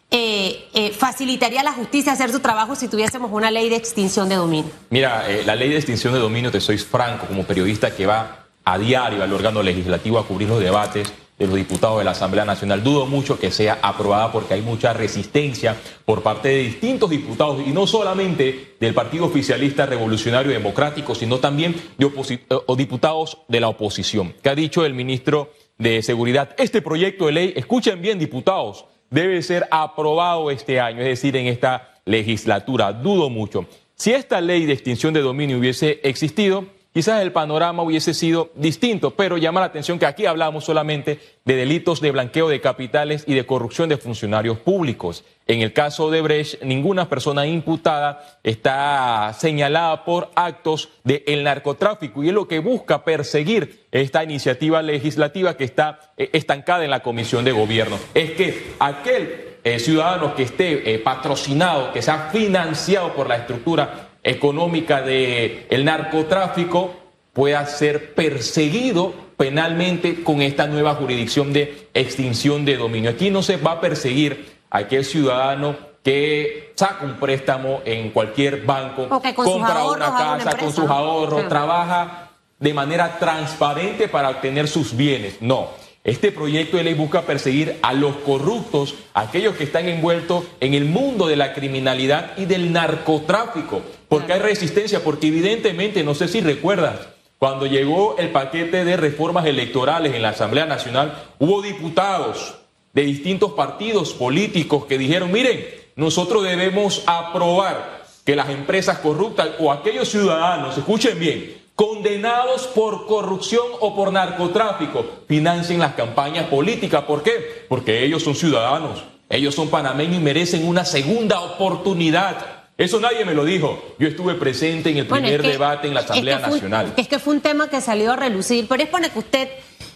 eh, 0.10 0.68
eh, 0.74 0.92
facilitaría 0.92 1.60
a 1.60 1.64
la 1.64 1.74
justicia 1.74 2.14
hacer 2.14 2.32
su 2.32 2.40
trabajo 2.40 2.76
si 2.76 2.88
tuviésemos 2.88 3.30
una 3.34 3.52
ley 3.52 3.70
de 3.70 3.76
extinción 3.76 4.30
de 4.30 4.36
dominio? 4.36 4.72
Mira, 4.90 5.30
eh, 5.30 5.44
la 5.46 5.56
ley 5.56 5.70
de 5.70 5.76
extinción 5.76 6.14
de 6.14 6.20
dominio, 6.20 6.50
te 6.50 6.62
soy 6.62 6.78
franco, 6.78 7.28
como 7.28 7.44
periodista 7.44 7.94
que 7.94 8.06
va 8.06 8.46
a 8.64 8.78
diario 8.78 9.22
al 9.22 9.34
órgano 9.34 9.62
legislativo 9.62 10.18
a 10.18 10.26
cubrir 10.26 10.48
los 10.48 10.60
debates, 10.60 11.12
de 11.38 11.48
los 11.48 11.56
diputados 11.56 11.98
de 11.98 12.06
la 12.06 12.12
Asamblea 12.12 12.46
Nacional. 12.46 12.84
Dudo 12.84 13.06
mucho 13.06 13.38
que 13.38 13.52
sea 13.52 13.80
aprobada 13.82 14.32
porque 14.32 14.54
hay 14.54 14.62
mucha 14.62 14.94
resistencia 14.94 15.76
por 16.06 16.22
parte 16.22 16.50
de 16.50 16.58
distintos 16.60 17.10
diputados 17.10 17.62
y 17.66 17.72
no 17.72 17.88
solamente 17.88 18.76
del 18.80 18.94
Partido 18.94 19.26
Oficialista 19.26 19.86
Revolucionario 19.86 20.52
Democrático, 20.52 21.14
sino 21.14 21.40
también 21.40 21.76
de 21.98 22.06
eh, 22.06 22.40
o 22.50 22.76
diputados 22.76 23.40
de 23.48 23.60
la 23.60 23.68
oposición. 23.68 24.34
¿Qué 24.42 24.50
ha 24.50 24.56
dicho 24.56 24.86
el 24.86 24.94
ministro 24.94 25.52
de 25.78 26.02
Seguridad? 26.02 26.56
Este 26.58 26.82
proyecto 26.82 27.26
de 27.26 27.34
ley, 27.34 27.54
escuchen 27.56 28.02
bien 28.02 28.18
diputados, 28.18 28.86
debe 29.10 29.42
ser 29.42 29.68
aprobado 29.72 30.52
este 30.52 30.80
año, 30.80 31.02
es 31.02 31.08
decir, 31.08 31.36
en 31.36 31.48
esta 31.48 32.00
legislatura. 32.06 32.94
Dudo 32.94 33.30
mucho. 33.30 33.66
Si 33.96 34.12
esta 34.12 34.42
ley 34.42 34.66
de 34.66 34.74
extinción 34.74 35.14
de 35.14 35.22
dominio 35.22 35.58
hubiese 35.58 36.00
existido, 36.04 36.66
quizás 36.96 37.22
el 37.22 37.34
panorama 37.34 37.84
hubiese 37.84 38.14
sido 38.14 38.52
distinto, 38.56 39.12
pero 39.12 39.38
llama 39.38 39.60
la 39.60 39.66
atención 39.66 40.00
que 40.00 40.06
aquí 40.06 40.26
hablamos 40.26 40.64
solamente 40.64 41.20
de 41.44 41.56
delitos 41.58 42.00
de 42.00 42.12
blanqueo 42.12 42.48
de 42.48 42.62
capitales 42.62 43.26
y 43.28 43.34
de 43.34 43.46
corrupción 43.46 43.90
de 43.90 43.98
funcionarios 43.98 44.60
públicos. 44.60 45.26
En 45.46 45.60
el 45.60 45.74
caso 45.74 46.10
de 46.10 46.22
Brecht, 46.22 46.64
ninguna 46.64 47.10
persona 47.10 47.46
imputada 47.46 48.40
está 48.44 49.36
señalada 49.38 50.06
por 50.06 50.32
actos 50.36 50.88
del 51.04 51.44
narcotráfico 51.44 52.24
y 52.24 52.30
es 52.30 52.34
lo 52.34 52.48
que 52.48 52.60
busca 52.60 53.04
perseguir 53.04 53.88
esta 53.92 54.24
iniciativa 54.24 54.82
legislativa 54.82 55.58
que 55.58 55.66
está 55.66 56.14
eh, 56.16 56.30
estancada 56.32 56.86
en 56.86 56.92
la 56.92 57.02
Comisión 57.02 57.44
de 57.44 57.52
Gobierno. 57.52 58.00
Es 58.14 58.32
que 58.32 58.74
aquel 58.80 59.58
eh, 59.66 59.80
ciudadano 59.80 60.34
que 60.34 60.44
esté 60.44 60.94
eh, 60.94 61.00
patrocinado, 61.00 61.92
que 61.92 62.04
sea 62.04 62.30
financiado 62.32 63.14
por 63.14 63.28
la 63.28 63.38
estructura 63.38 64.05
económica 64.26 65.02
del 65.04 65.66
el 65.70 65.86
narcotráfico 65.86 66.96
pueda 67.32 67.66
ser 67.68 68.16
perseguido 68.16 69.14
penalmente 69.38 70.24
con 70.24 70.42
esta 70.42 70.68
nueva 70.68 70.96
jurisdicción 70.96 71.54
de 71.54 71.90
extinción 71.94 72.66
de 72.66 72.78
dominio. 72.78 73.12
Aquí 73.12 73.30
no 73.30 73.44
se 73.44 73.58
va 73.58 73.74
a 73.74 73.82
perseguir 73.82 74.58
a 74.70 74.80
aquel 74.80 75.06
ciudadano 75.06 75.78
que 76.04 76.74
saca 76.76 77.06
un 77.06 77.16
préstamo 77.16 77.82
en 77.86 78.10
cualquier 78.10 78.66
banco, 78.66 79.08
compra 79.10 79.86
una 79.86 80.06
casa 80.16 80.58
con 80.58 80.74
sus 80.74 80.90
ahorros, 80.90 81.48
trabaja 81.48 82.32
de 82.60 82.74
manera 82.74 83.20
transparente 83.20 84.08
para 84.08 84.30
obtener 84.30 84.68
sus 84.68 84.96
bienes. 84.96 85.42
No. 85.42 85.70
Este 86.06 86.32
proyecto 86.32 86.78
de 86.78 86.84
ley 86.84 86.94
busca 86.94 87.24
perseguir 87.24 87.80
a 87.82 87.92
los 87.92 88.18
corruptos, 88.18 88.94
aquellos 89.16 89.56
que 89.56 89.64
están 89.64 89.90
envueltos 89.90 90.44
en 90.60 90.76
el 90.76 90.86
mundo 90.86 91.26
de 91.26 91.36
la 91.36 91.52
criminalidad 91.52 92.38
y 92.38 92.46
del 92.46 92.72
narcotráfico. 92.72 93.82
Porque 94.08 94.34
hay 94.34 94.40
resistencia, 94.40 95.04
porque 95.04 95.30
evidentemente, 95.30 96.04
no 96.04 96.14
sé 96.14 96.28
si 96.28 96.42
recuerdas, 96.42 97.00
cuando 97.40 97.66
llegó 97.66 98.18
el 98.20 98.30
paquete 98.30 98.86
de 98.86 98.98
reformas 98.98 99.48
electorales 99.48 100.14
en 100.14 100.22
la 100.22 100.30
Asamblea 100.30 100.68
Nacional, 100.68 101.24
hubo 101.40 101.64
diputados 101.64 102.54
de 102.94 103.02
distintos 103.02 103.54
partidos 103.54 104.14
políticos 104.14 104.86
que 104.86 105.00
dijeron, 105.00 105.32
miren, 105.32 105.66
nosotros 105.96 106.44
debemos 106.44 107.02
aprobar 107.08 108.04
que 108.24 108.36
las 108.36 108.50
empresas 108.50 109.00
corruptas 109.00 109.50
o 109.58 109.72
aquellos 109.72 110.08
ciudadanos, 110.10 110.78
escuchen 110.78 111.18
bien, 111.18 111.65
condenados 111.76 112.68
por 112.68 113.06
corrupción 113.06 113.66
o 113.82 113.96
por 113.96 114.12
narcotráfico 114.12 115.06
financien 115.28 115.80
las 115.80 115.94
campañas 115.94 116.48
políticas. 116.48 117.04
¿Por 117.04 117.22
qué? 117.22 117.66
Porque 117.68 118.04
ellos 118.04 118.24
son 118.24 118.36
ciudadanos, 118.36 119.04
ellos 119.30 119.54
son 119.54 119.70
panameños 119.70 120.16
y 120.16 120.20
merecen 120.20 120.68
una 120.68 120.86
segunda 120.86 121.42
oportunidad. 121.42 122.38
Eso 122.78 123.00
nadie 123.00 123.26
me 123.26 123.34
lo 123.34 123.46
dijo. 123.46 123.96
Yo 124.00 124.08
estuve 124.08 124.36
presente 124.36 124.90
en 124.90 124.98
el 124.98 125.08
primer 125.08 125.42
debate 125.42 125.88
en 125.88 125.94
la 125.94 126.02
Asamblea 126.02 126.40
Nacional. 126.40 126.94
es 126.98 127.08
que 127.08 127.20
fue 127.20 127.36
un 127.36 127.42
tema 127.42 127.70
que 127.70 127.82
salió 127.82 128.14
a 128.14 128.16
relucir, 128.16 128.68
pero 128.68 128.84
es 128.84 128.90
para 128.90 129.10
que 129.10 129.20
usted, 129.20 129.50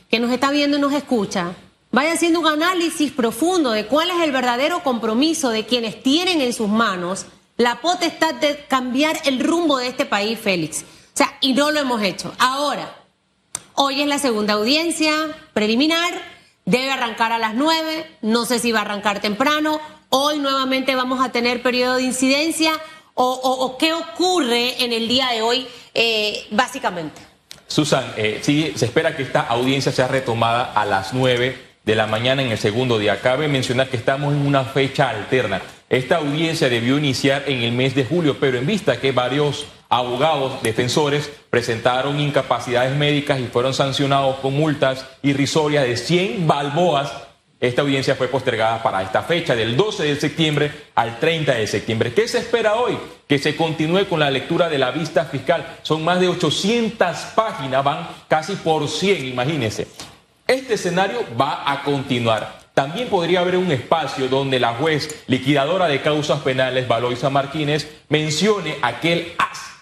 que 0.09 0.19
nos 0.19 0.31
está 0.31 0.51
viendo 0.51 0.77
y 0.77 0.81
nos 0.81 0.93
escucha, 0.93 1.53
vaya 1.91 2.13
haciendo 2.13 2.41
un 2.41 2.48
análisis 2.48 3.12
profundo 3.12 3.71
de 3.71 3.86
cuál 3.86 4.09
es 4.12 4.21
el 4.21 4.31
verdadero 4.31 4.83
compromiso 4.83 5.50
de 5.50 5.65
quienes 5.65 6.03
tienen 6.03 6.41
en 6.41 6.53
sus 6.53 6.67
manos 6.67 7.25
la 7.57 7.81
potestad 7.81 8.36
de 8.36 8.65
cambiar 8.67 9.17
el 9.25 9.39
rumbo 9.39 9.77
de 9.77 9.88
este 9.88 10.05
país, 10.05 10.39
Félix. 10.39 10.86
Sea, 11.20 11.36
y 11.42 11.52
no 11.52 11.70
lo 11.72 11.82
hemos 11.82 12.02
hecho. 12.02 12.34
Ahora, 12.40 12.96
hoy 13.74 14.02
es 14.02 14.08
la 14.08 14.20
segunda 14.20 14.54
audiencia 14.54 15.12
preliminar, 15.52 16.14
debe 16.64 16.92
arrancar 16.92 17.34
a 17.34 17.38
las 17.38 17.56
nueve, 17.56 18.10
no 18.22 18.46
sé 18.46 18.58
si 18.60 18.72
va 18.72 18.80
a 18.80 18.82
arrancar 18.84 19.20
temprano, 19.20 19.82
hoy 20.08 20.40
nuevamente 20.40 20.96
vamos 20.96 21.20
a 21.20 21.34
tener 21.34 21.62
periodo 21.62 21.98
de 21.98 22.04
incidencia 22.04 22.72
o, 23.16 23.76
qué 23.78 23.92
ocurre 23.92 24.82
en 24.82 24.94
el 24.94 25.10
día 25.10 25.28
de 25.32 25.42
hoy, 25.42 25.68
eh, 25.94 26.48
básicamente. 26.52 27.20
Susan, 27.68 28.14
eh, 28.16 28.40
sí, 28.42 28.72
se 28.78 28.86
espera 28.86 29.18
que 29.18 29.24
esta 29.24 29.42
audiencia 29.42 29.92
sea 29.92 30.08
retomada 30.08 30.72
a 30.72 30.86
las 30.86 31.14
nueve 31.14 31.62
de 31.84 31.96
la 31.96 32.08
mañana 32.08 32.44
en 32.44 32.52
el 32.52 32.58
segundo 32.58 32.98
día. 32.98 33.20
Cabe 33.20 33.50
mencionar 33.50 33.90
que 33.90 33.98
estamos 33.98 34.34
en 34.34 34.48
una 34.48 34.64
fecha 34.64 35.10
alterna. 35.10 35.62
Esta 35.90 36.16
audiencia 36.16 36.70
debió 36.70 36.98
iniciar 36.98 37.44
en 37.48 37.62
el 37.62 37.74
mes 37.74 37.94
de 37.94 38.06
julio, 38.06 38.38
pero 38.40 38.58
en 38.58 38.66
vista 38.66 39.02
que 39.02 39.12
varios 39.12 39.66
abogados 39.89 40.62
defensores 40.62 41.29
presentaron 41.50 42.19
incapacidades 42.19 42.96
médicas 42.96 43.39
y 43.39 43.48
fueron 43.48 43.74
sancionados 43.74 44.38
con 44.38 44.53
multas 44.53 45.05
irrisorias 45.24 45.86
de 45.86 45.98
100 45.98 46.48
balboas 46.48 47.12
esta 47.60 47.81
audiencia 47.81 48.15
fue 48.15 48.29
postergada 48.29 48.81
para 48.81 49.01
esta 49.01 49.22
fecha, 49.22 49.53
del 49.53 49.75
12 49.75 50.03
de 50.03 50.15
septiembre 50.15 50.72
al 50.96 51.19
30 51.19 51.55
de 51.55 51.67
septiembre. 51.67 52.13
¿Qué 52.13 52.25
se 52.25 52.38
espera 52.38 52.75
hoy? 52.75 52.98
Que 53.27 53.38
se 53.38 53.58
continúe 53.58 54.08
con 54.08 54.22
la 54.22 54.31
lectura 54.31 54.69
de 54.69 54.77
la 54.77 54.91
vista 54.91 55.25
fiscal. 55.25 55.79
Son 55.81 56.01
más 56.05 56.22
de 56.22 56.29
800 56.29 57.17
páginas, 57.36 57.84
van 57.84 58.08
casi 58.29 58.55
por 58.55 58.88
100, 58.88 59.25
imagínense. 59.25 59.88
Este 60.48 60.75
escenario 60.75 61.19
va 61.39 61.69
a 61.69 61.84
continuar. 61.84 62.60
También 62.74 63.10
podría 63.10 63.41
haber 63.41 63.58
un 63.58 63.69
espacio 63.74 64.29
donde 64.29 64.58
la 64.58 64.75
juez 64.75 65.25
liquidadora 65.27 65.88
de 65.88 66.01
causas 66.01 66.39
penales, 66.39 66.88
Valoisa 66.88 67.29
Martínez, 67.29 68.03
mencione 68.08 68.77
aquel 68.81 69.34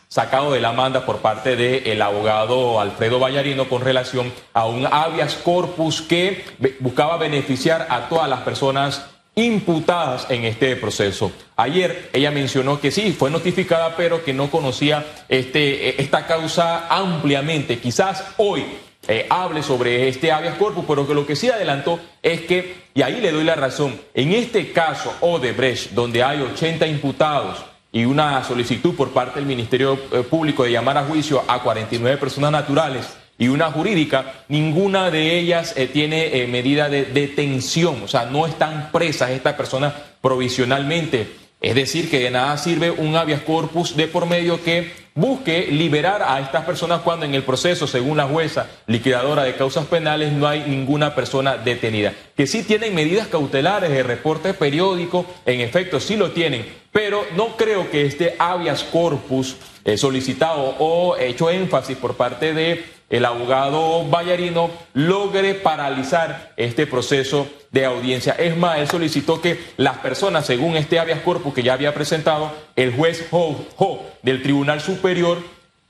sacado 0.08 0.52
de 0.52 0.62
la 0.62 0.72
manda 0.72 1.06
por 1.06 1.18
parte 1.18 1.56
del 1.56 2.02
abogado 2.02 2.80
Alfredo 2.80 3.20
Vallarino 3.20 3.68
con 3.68 3.82
relación 3.82 4.32
a 4.54 4.66
un 4.66 4.86
habeas 4.86 5.36
corpus 5.36 6.02
que 6.02 6.44
buscaba 6.80 7.18
beneficiar 7.18 7.88
a 7.90 8.08
todas 8.10 8.30
las 8.30 8.42
personas 8.42 9.06
imputadas 9.36 10.26
en 10.30 10.46
este 10.46 10.76
proceso. 10.76 11.32
Ayer 11.56 12.10
ella 12.12 12.32
mencionó 12.32 12.82
que 12.82 12.90
sí, 12.90 13.12
fue 13.12 13.30
notificada, 13.30 13.96
pero 13.96 14.24
que 14.24 14.34
no 14.34 14.50
conocía 14.50 15.06
este, 15.30 16.02
esta 16.02 16.26
causa 16.26 16.88
ampliamente. 16.90 17.78
Quizás 17.78 18.24
hoy 18.38 18.66
eh, 19.08 19.28
hable 19.30 19.62
sobre 19.62 20.08
este 20.08 20.32
habeas 20.32 20.58
corpus, 20.58 20.86
pero 20.88 21.08
que 21.08 21.14
lo 21.14 21.28
que 21.28 21.36
sí 21.36 21.50
adelantó 21.50 22.00
es 22.24 22.42
que, 22.42 22.88
y 22.96 23.04
ahí 23.04 23.22
le 23.22 23.32
doy 23.32 23.44
la 23.44 23.56
razón, 23.56 24.00
en 24.16 24.34
este 24.34 24.72
caso 24.72 25.14
Odebrecht, 25.22 25.92
donde 25.92 26.24
hay 26.24 26.42
80 26.42 26.88
imputados, 26.88 27.64
y 27.92 28.06
una 28.06 28.44
solicitud 28.44 28.96
por 28.96 29.12
parte 29.12 29.40
del 29.40 29.48
Ministerio 29.48 30.00
eh, 30.12 30.24
Público 30.24 30.64
de 30.64 30.72
llamar 30.72 30.98
a 30.98 31.04
juicio 31.04 31.44
a 31.48 31.62
49 31.62 32.18
personas 32.18 32.52
naturales 32.52 33.18
y 33.40 33.50
una 33.50 33.72
jurídica, 33.72 34.34
ninguna 34.48 35.12
de 35.12 35.38
ellas 35.38 35.74
eh, 35.78 35.88
tiene 35.88 36.42
eh, 36.42 36.48
medida 36.48 36.90
de 36.90 37.06
detención, 37.06 38.02
o 38.04 38.08
sea, 38.08 38.26
no 38.26 38.48
están 38.48 38.92
presas 38.92 39.30
estas 39.30 39.54
personas 39.54 39.94
provisionalmente. 40.22 41.47
Es 41.60 41.74
decir, 41.74 42.10
que 42.10 42.20
de 42.20 42.30
nada 42.30 42.58
sirve 42.58 42.92
un 42.92 43.16
habeas 43.16 43.42
corpus 43.42 43.96
de 43.98 44.08
por 44.08 44.28
medio 44.28 44.64
que 44.64 44.92
busque 45.16 45.70
liberar 45.72 46.22
a 46.22 46.40
estas 46.40 46.64
personas 46.66 47.02
cuando 47.02 47.26
en 47.26 47.34
el 47.34 47.42
proceso, 47.42 47.88
según 47.88 48.18
la 48.18 48.28
jueza 48.28 48.70
liquidadora 48.86 49.44
de 49.44 49.56
causas 49.56 49.88
penales, 49.88 50.32
no 50.32 50.48
hay 50.48 50.66
ninguna 50.68 51.16
persona 51.16 51.58
detenida. 51.58 52.14
Que 52.36 52.46
sí 52.46 52.62
tienen 52.62 52.94
medidas 52.94 53.28
cautelares 53.28 53.90
de 53.90 54.04
reporte 54.04 54.54
periódico, 54.54 55.26
en 55.48 55.62
efecto 55.62 56.00
sí 56.00 56.16
lo 56.16 56.32
tienen, 56.32 56.64
pero 56.92 57.26
no 57.36 57.58
creo 57.58 57.90
que 57.90 58.06
este 58.06 58.36
habeas 58.38 58.84
corpus 58.84 59.56
eh, 59.84 59.98
solicitado 59.98 60.76
o 60.78 61.18
hecho 61.18 61.50
énfasis 61.50 61.98
por 61.98 62.16
parte 62.16 62.54
de 62.54 62.97
el 63.10 63.26
abogado 63.26 64.06
Vallarino 64.10 64.70
logre 64.94 65.54
paralizar 65.54 66.54
este 66.58 66.86
proceso 66.88 67.48
de 67.72 67.86
audiencia. 67.86 68.34
Es 68.34 68.58
más, 68.58 68.80
él 68.80 68.88
solicitó 68.88 69.42
que 69.42 69.60
las 69.78 70.00
personas, 70.00 70.46
según 70.46 70.76
este 70.76 71.00
habeas 71.00 71.22
corpus 71.22 71.54
que 71.54 71.64
ya 71.64 71.74
había 71.74 71.94
presentado 71.94 72.52
el 72.76 72.94
juez 72.94 73.28
Ho, 73.32 73.66
Ho 73.78 74.06
del 74.24 74.42
Tribunal 74.42 74.82
Superior, 74.82 75.38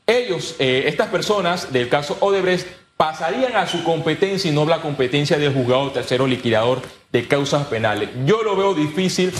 ellos, 0.05 0.55
eh, 0.59 0.83
estas 0.87 1.09
personas 1.09 1.73
del 1.73 1.89
caso 1.89 2.17
Odebrecht, 2.19 2.67
pasarían 2.97 3.55
a 3.55 3.67
su 3.67 3.83
competencia 3.83 4.49
y 4.49 4.53
no 4.53 4.65
la 4.65 4.81
competencia 4.81 5.37
del 5.37 5.53
juzgado 5.53 5.91
tercero 5.91 6.25
liquidador 6.25 6.81
de 7.11 7.27
causas 7.27 7.67
penales. 7.67 8.09
Yo 8.25 8.41
lo 8.41 8.55
veo 8.55 8.73
difícil 8.73 9.31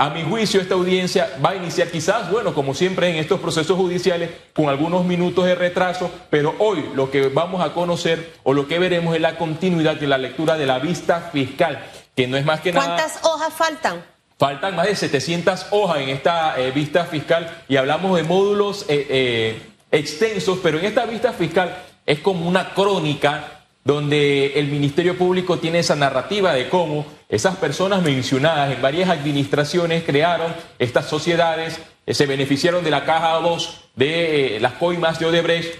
a 0.00 0.10
mi 0.10 0.22
juicio, 0.22 0.60
esta 0.60 0.74
audiencia 0.74 1.28
va 1.44 1.50
a 1.50 1.56
iniciar 1.56 1.90
quizás, 1.90 2.30
bueno, 2.30 2.54
como 2.54 2.72
siempre 2.72 3.10
en 3.10 3.16
estos 3.16 3.40
procesos 3.40 3.76
judiciales, 3.76 4.30
con 4.54 4.68
algunos 4.68 5.04
minutos 5.04 5.44
de 5.44 5.56
retraso, 5.56 6.08
pero 6.30 6.54
hoy 6.60 6.88
lo 6.94 7.10
que 7.10 7.26
vamos 7.26 7.60
a 7.60 7.74
conocer 7.74 8.34
o 8.44 8.54
lo 8.54 8.68
que 8.68 8.78
veremos 8.78 9.16
es 9.16 9.20
la 9.20 9.36
continuidad 9.36 9.96
de 9.96 10.06
la 10.06 10.16
lectura 10.16 10.56
de 10.56 10.66
la 10.66 10.78
vista 10.78 11.30
fiscal, 11.32 11.84
que 12.14 12.28
no 12.28 12.36
es 12.36 12.44
más 12.44 12.60
que 12.60 12.72
nada... 12.72 12.94
¿Cuántas 12.94 13.24
hojas 13.24 13.52
faltan? 13.52 14.04
Faltan 14.38 14.76
más 14.76 14.86
de 14.86 14.94
700 14.94 15.66
hojas 15.72 15.98
en 15.98 16.10
esta 16.10 16.56
eh, 16.60 16.70
vista 16.70 17.04
fiscal 17.04 17.64
y 17.68 17.74
hablamos 17.74 18.16
de 18.16 18.22
módulos 18.22 18.86
eh, 18.88 19.04
eh, 19.10 19.62
extensos, 19.90 20.60
pero 20.62 20.78
en 20.78 20.84
esta 20.84 21.06
vista 21.06 21.32
fiscal 21.32 21.76
es 22.06 22.20
como 22.20 22.48
una 22.48 22.72
crónica 22.72 23.57
donde 23.84 24.58
el 24.58 24.68
Ministerio 24.68 25.16
Público 25.16 25.58
tiene 25.58 25.78
esa 25.78 25.96
narrativa 25.96 26.52
de 26.52 26.68
cómo 26.68 27.06
esas 27.28 27.56
personas 27.56 28.02
mencionadas 28.02 28.74
en 28.74 28.82
varias 28.82 29.08
administraciones 29.10 30.04
crearon 30.04 30.54
estas 30.78 31.06
sociedades, 31.06 31.80
eh, 32.06 32.14
se 32.14 32.26
beneficiaron 32.26 32.84
de 32.84 32.90
la 32.90 33.04
caja 33.04 33.34
2 33.34 33.80
de 33.96 34.56
eh, 34.56 34.60
las 34.60 34.74
coimas 34.74 35.18
de 35.18 35.26
Odebrecht, 35.26 35.74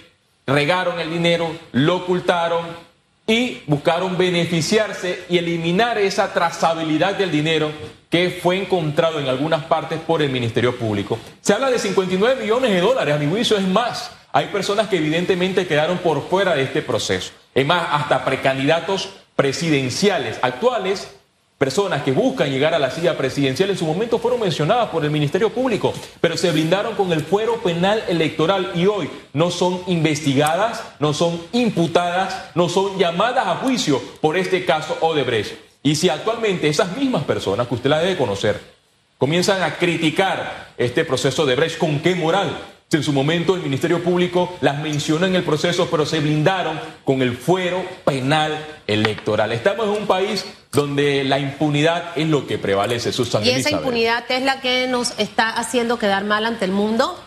regaron 0.47 1.01
el 1.01 1.11
dinero, 1.11 1.51
lo 1.73 1.97
ocultaron 1.97 2.65
y 3.27 3.61
buscaron 3.67 4.17
beneficiarse 4.17 5.25
y 5.29 5.37
eliminar 5.37 5.99
esa 5.99 6.33
trazabilidad 6.33 7.15
del 7.15 7.31
dinero 7.31 7.71
que 8.09 8.31
fue 8.43 8.57
encontrado 8.57 9.21
en 9.21 9.29
algunas 9.29 9.65
partes 9.65 10.01
por 10.01 10.23
el 10.23 10.31
Ministerio 10.31 10.75
Público. 10.77 11.19
Se 11.43 11.53
habla 11.53 11.71
de 11.71 11.79
59 11.79 12.41
millones 12.41 12.71
de 12.71 12.81
dólares, 12.81 13.15
a 13.15 13.19
mi 13.19 13.27
juicio 13.27 13.59
es 13.59 13.69
más. 13.69 14.11
Hay 14.33 14.47
personas 14.47 14.89
que 14.89 14.97
evidentemente 14.97 15.67
quedaron 15.67 15.99
por 15.99 16.27
fuera 16.29 16.55
de 16.55 16.63
este 16.63 16.81
proceso. 16.81 17.33
Es 17.59 17.67
más, 17.67 17.89
hasta 17.91 18.25
precandidatos 18.25 19.09
presidenciales 19.35 20.39
actuales, 20.43 21.09
personas 21.59 22.05
que 22.05 22.13
buscan 22.13 22.53
llegar 22.53 22.73
a 22.73 22.79
la 22.79 22.93
silla 22.93 23.19
presidencial, 23.19 23.69
en 23.69 23.77
su 23.77 23.85
momento 23.85 24.21
fueron 24.21 24.39
mencionadas 24.39 24.91
por 24.91 25.05
el 25.05 25.11
Ministerio 25.11 25.51
Público, 25.51 25.93
pero 26.21 26.37
se 26.37 26.53
blindaron 26.53 26.95
con 26.95 27.11
el 27.11 27.21
fuero 27.21 27.57
penal 27.57 28.05
electoral 28.07 28.71
y 28.77 28.87
hoy 28.87 29.11
no 29.33 29.51
son 29.51 29.83
investigadas, 29.89 30.85
no 31.01 31.13
son 31.13 31.43
imputadas, 31.51 32.45
no 32.55 32.69
son 32.69 32.97
llamadas 32.97 33.49
a 33.49 33.57
juicio 33.57 34.01
por 34.21 34.37
este 34.37 34.65
caso 34.65 34.97
Odebrecht. 35.01 35.57
Y 35.83 35.97
si 35.97 36.09
actualmente 36.11 36.69
esas 36.69 36.97
mismas 36.97 37.25
personas, 37.25 37.67
que 37.67 37.75
usted 37.75 37.91
la 37.91 37.99
debe 37.99 38.17
conocer, 38.17 38.61
comienzan 39.19 39.65
a 39.65 39.75
criticar 39.79 40.75
este 40.79 41.05
proceso 41.05 41.45
de 41.45 41.57
Brecht, 41.57 41.79
¿con 41.79 41.99
qué 41.99 42.15
moral? 42.15 42.57
En 42.91 43.03
su 43.03 43.13
momento 43.13 43.55
el 43.55 43.61
Ministerio 43.61 44.03
Público 44.03 44.57
las 44.63 44.79
mencionó 44.79 45.27
en 45.27 45.37
el 45.37 45.45
proceso, 45.45 45.89
pero 45.91 46.07
se 46.07 46.21
blindaron 46.21 46.81
con 47.05 47.21
el 47.21 47.37
fuero 47.37 47.85
penal 48.07 48.65
electoral. 48.87 49.53
Estamos 49.53 49.87
en 49.89 50.03
un 50.03 50.07
país 50.07 50.47
donde 50.73 51.23
la 51.23 51.39
impunidad 51.39 52.17
es 52.17 52.27
lo 52.29 52.47
que 52.47 52.57
prevalece. 52.57 53.13
Susan 53.13 53.45
y 53.45 53.51
esa 53.51 53.73
impunidad 53.73 54.25
es 54.31 54.43
la 54.43 54.63
que 54.63 54.87
nos 54.87 55.19
está 55.19 55.51
haciendo 55.51 55.99
quedar 55.99 56.25
mal 56.25 56.47
ante 56.47 56.65
el 56.65 56.71
mundo. 56.71 57.23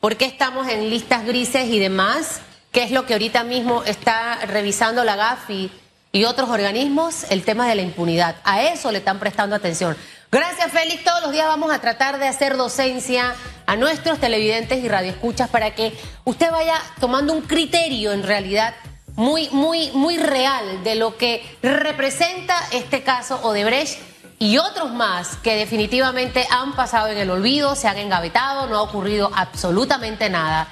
¿Por 0.00 0.16
qué 0.16 0.24
estamos 0.24 0.66
en 0.66 0.90
listas 0.90 1.24
grises 1.24 1.68
y 1.68 1.78
demás? 1.78 2.40
¿Qué 2.72 2.82
es 2.82 2.90
lo 2.90 3.06
que 3.06 3.12
ahorita 3.12 3.44
mismo 3.44 3.84
está 3.84 4.44
revisando 4.46 5.04
la 5.04 5.14
GAFI 5.14 5.70
y 6.10 6.24
otros 6.24 6.50
organismos? 6.50 7.30
El 7.30 7.44
tema 7.44 7.68
de 7.68 7.76
la 7.76 7.82
impunidad. 7.82 8.36
A 8.42 8.64
eso 8.64 8.90
le 8.90 8.98
están 8.98 9.20
prestando 9.20 9.54
atención. 9.54 9.96
Gracias, 10.32 10.72
Félix. 10.72 11.04
Todos 11.04 11.22
los 11.22 11.32
días 11.32 11.46
vamos 11.46 11.72
a 11.72 11.80
tratar 11.80 12.18
de 12.18 12.26
hacer 12.26 12.56
docencia 12.56 13.34
a 13.66 13.76
nuestros 13.76 14.18
televidentes 14.18 14.82
y 14.82 14.88
radioescuchas 14.88 15.48
para 15.48 15.74
que 15.74 15.96
usted 16.24 16.50
vaya 16.50 16.74
tomando 17.00 17.32
un 17.32 17.42
criterio 17.42 18.12
en 18.12 18.24
realidad 18.24 18.74
muy, 19.14 19.48
muy, 19.50 19.90
muy 19.92 20.18
real 20.18 20.82
de 20.82 20.96
lo 20.96 21.16
que 21.16 21.42
representa 21.62 22.54
este 22.72 23.02
caso 23.02 23.40
Odebrecht 23.42 23.98
y 24.38 24.58
otros 24.58 24.92
más 24.92 25.36
que 25.36 25.56
definitivamente 25.56 26.46
han 26.50 26.74
pasado 26.74 27.08
en 27.08 27.18
el 27.18 27.30
olvido, 27.30 27.74
se 27.74 27.88
han 27.88 27.96
engavetado, 27.96 28.66
no 28.66 28.76
ha 28.76 28.82
ocurrido 28.82 29.30
absolutamente 29.34 30.28
nada. 30.28 30.68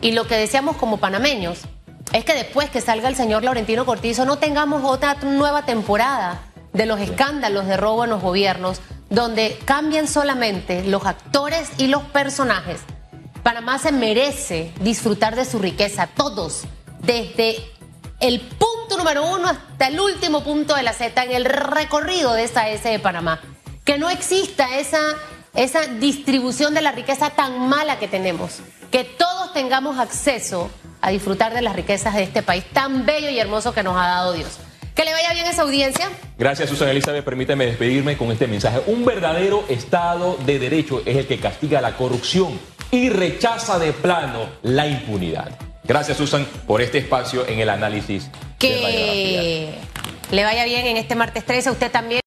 Y 0.00 0.12
lo 0.12 0.28
que 0.28 0.36
deseamos 0.36 0.76
como 0.76 0.98
panameños 0.98 1.62
es 2.12 2.24
que 2.24 2.34
después 2.34 2.70
que 2.70 2.80
salga 2.80 3.08
el 3.08 3.16
señor 3.16 3.42
Laurentino 3.42 3.84
Cortizo 3.84 4.24
no 4.24 4.36
tengamos 4.36 4.84
otra 4.84 5.14
nueva 5.22 5.64
temporada 5.64 6.42
de 6.72 6.86
los 6.86 7.00
escándalos 7.00 7.66
de 7.66 7.76
robo 7.76 8.04
en 8.04 8.10
los 8.10 8.22
gobiernos, 8.22 8.80
donde 9.10 9.58
cambian 9.64 10.06
solamente 10.06 10.84
los 10.84 11.06
actores 11.06 11.70
y 11.78 11.86
los 11.86 12.02
personajes. 12.04 12.80
Panamá 13.42 13.78
se 13.78 13.92
merece 13.92 14.72
disfrutar 14.80 15.34
de 15.36 15.44
su 15.44 15.58
riqueza, 15.58 16.06
todos, 16.06 16.64
desde 17.00 17.56
el 18.20 18.40
punto 18.40 18.98
número 18.98 19.24
uno 19.26 19.48
hasta 19.48 19.88
el 19.88 19.98
último 20.00 20.42
punto 20.42 20.74
de 20.74 20.82
la 20.82 20.92
Z 20.92 21.22
en 21.24 21.32
el 21.32 21.44
recorrido 21.44 22.34
de 22.34 22.44
esta 22.44 22.68
S 22.68 22.88
de 22.88 22.98
Panamá. 22.98 23.40
Que 23.84 23.96
no 23.96 24.10
exista 24.10 24.76
esa, 24.78 25.00
esa 25.54 25.86
distribución 25.86 26.74
de 26.74 26.82
la 26.82 26.92
riqueza 26.92 27.30
tan 27.30 27.68
mala 27.68 27.98
que 27.98 28.08
tenemos. 28.08 28.58
Que 28.90 29.04
todos 29.04 29.52
tengamos 29.54 29.98
acceso 29.98 30.70
a 31.00 31.10
disfrutar 31.10 31.54
de 31.54 31.62
las 31.62 31.74
riquezas 31.76 32.14
de 32.14 32.24
este 32.24 32.42
país 32.42 32.64
tan 32.72 33.06
bello 33.06 33.30
y 33.30 33.38
hermoso 33.38 33.72
que 33.72 33.82
nos 33.82 33.96
ha 33.96 34.08
dado 34.08 34.32
Dios. 34.32 34.58
Que 34.98 35.04
le 35.04 35.12
vaya 35.12 35.32
bien 35.32 35.46
esa 35.46 35.62
audiencia. 35.62 36.08
Gracias, 36.36 36.70
Susana 36.70 36.90
Elizabeth. 36.90 37.24
Permítame 37.24 37.66
despedirme 37.66 38.16
con 38.16 38.32
este 38.32 38.48
mensaje. 38.48 38.80
Un 38.88 39.04
verdadero 39.04 39.64
Estado 39.68 40.36
de 40.44 40.58
Derecho 40.58 41.02
es 41.06 41.16
el 41.16 41.28
que 41.28 41.38
castiga 41.38 41.80
la 41.80 41.96
corrupción 41.96 42.58
y 42.90 43.08
rechaza 43.08 43.78
de 43.78 43.92
plano 43.92 44.48
la 44.62 44.88
impunidad. 44.88 45.56
Gracias, 45.84 46.16
Susan, 46.18 46.44
por 46.66 46.82
este 46.82 46.98
espacio 46.98 47.46
en 47.46 47.60
el 47.60 47.68
análisis. 47.68 48.28
Que 48.58 49.72
le 50.32 50.42
vaya 50.42 50.64
bien 50.64 50.84
en 50.84 50.96
este 50.96 51.14
martes 51.14 51.44
13. 51.46 51.68
A 51.68 51.72
usted 51.72 51.92
también. 51.92 52.16